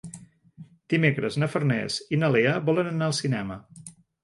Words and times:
Dimecres 0.93 1.37
na 1.43 1.51
Farners 1.57 1.99
i 2.17 2.21
na 2.23 2.33
Lea 2.39 2.57
volen 2.73 2.91
anar 2.95 3.09
al 3.13 3.17
cinema. 3.21 3.63